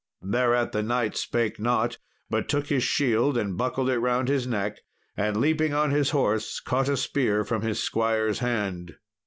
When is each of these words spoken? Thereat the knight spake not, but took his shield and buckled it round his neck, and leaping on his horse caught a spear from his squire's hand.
Thereat 0.23 0.71
the 0.71 0.81
knight 0.81 1.15
spake 1.15 1.59
not, 1.59 1.99
but 2.27 2.49
took 2.49 2.69
his 2.69 2.83
shield 2.83 3.37
and 3.37 3.55
buckled 3.55 3.87
it 3.87 3.99
round 3.99 4.29
his 4.29 4.47
neck, 4.47 4.79
and 5.15 5.37
leaping 5.37 5.75
on 5.75 5.91
his 5.91 6.09
horse 6.09 6.59
caught 6.59 6.89
a 6.89 6.97
spear 6.97 7.43
from 7.43 7.61
his 7.61 7.83
squire's 7.83 8.39
hand. 8.39 8.95